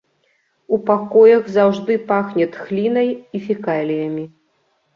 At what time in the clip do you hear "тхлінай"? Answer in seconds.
2.57-3.15